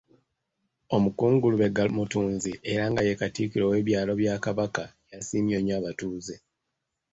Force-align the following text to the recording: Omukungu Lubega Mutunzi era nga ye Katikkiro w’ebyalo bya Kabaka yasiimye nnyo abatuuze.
Omukungu 0.95 1.45
Lubega 1.51 1.83
Mutunzi 1.95 2.53
era 2.71 2.83
nga 2.91 3.01
ye 3.07 3.13
Katikkiro 3.19 3.65
w’ebyalo 3.71 4.13
bya 4.21 4.35
Kabaka 4.45 4.83
yasiimye 5.11 5.57
nnyo 5.59 5.73
abatuuze. 5.79 6.35